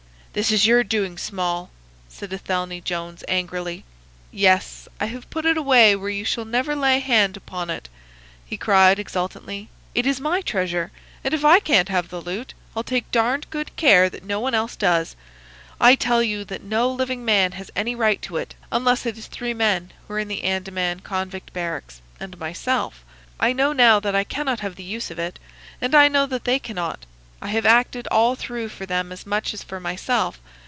[0.33, 1.69] "This is your doing, Small,"
[2.07, 3.83] said Athelney Jones, angrily.
[4.31, 7.89] "Yes, I have put it away where you shall never lay hand upon it,"
[8.45, 9.67] he cried, exultantly.
[9.93, 10.93] "It is my treasure;
[11.25, 14.53] and if I can't have the loot I'll take darned good care that no one
[14.55, 15.17] else does.
[15.81, 19.27] I tell you that no living man has any right to it, unless it is
[19.27, 23.03] three men who are in the Andaman convict barracks and myself.
[23.37, 25.39] I know now that I cannot have the use of it,
[25.81, 27.05] and I know that they cannot.
[27.43, 30.39] I have acted all through for them as much as for myself.